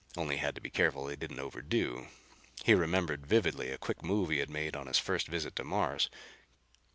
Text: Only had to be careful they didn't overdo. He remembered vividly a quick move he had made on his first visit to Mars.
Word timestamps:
Only 0.17 0.37
had 0.37 0.55
to 0.55 0.61
be 0.61 0.71
careful 0.71 1.05
they 1.05 1.15
didn't 1.15 1.37
overdo. 1.39 2.07
He 2.63 2.73
remembered 2.73 3.27
vividly 3.27 3.69
a 3.69 3.77
quick 3.77 4.01
move 4.01 4.31
he 4.31 4.39
had 4.39 4.49
made 4.49 4.75
on 4.75 4.87
his 4.87 4.97
first 4.97 5.27
visit 5.27 5.55
to 5.57 5.63
Mars. 5.63 6.09